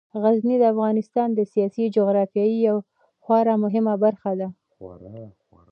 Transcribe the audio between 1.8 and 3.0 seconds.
جغرافیې یوه